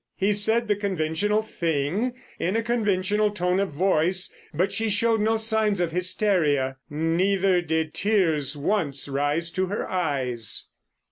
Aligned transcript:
He 0.15 0.33
said 0.33 0.67
the 0.67 0.75
conventional 0.75 1.43
thing 1.43 2.15
in 2.39 2.55
a 2.55 2.63
conventional 2.63 3.29
tone 3.29 3.59
of 3.59 3.69
voice, 3.69 4.33
but 4.51 4.71
she 4.71 4.89
showed 4.89 5.21
no 5.21 5.37
signs 5.37 5.79
of 5.79 5.91
hysteria, 5.91 6.77
neither 6.89 7.61
did 7.61 7.93
tears 7.93 8.57
once 8.57 9.07
rise 9.07 9.51
to 9.51 9.67
her 9.67 9.87
eyes. 9.87 10.71